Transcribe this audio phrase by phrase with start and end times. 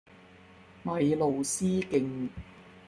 [0.81, 2.29] 米路斯徑